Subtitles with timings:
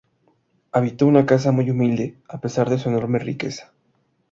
[0.71, 3.71] Habitó una casa muy humilde a pesar de su enorme riqueza.